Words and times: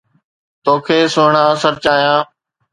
توکي 0.63 0.97
سھڻا 1.13 1.45
سرچايان 1.61 2.19